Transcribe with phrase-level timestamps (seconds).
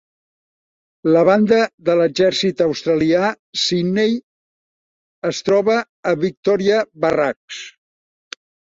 [1.15, 3.29] La banda de l'exèrcit australià
[3.67, 4.19] Sydney
[5.33, 5.79] es troba
[6.15, 7.65] a Victoria Barracks.